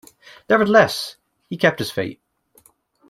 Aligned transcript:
Nevertheless, 0.49 1.17
he 1.47 1.57
kept 1.57 1.77
his 1.77 1.91
faith. 1.91 2.17